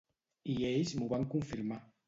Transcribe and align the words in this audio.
I 0.53 0.55
ells 0.69 0.95
m’ho 1.03 1.11
van 1.13 1.29
confirmar. 1.37 1.83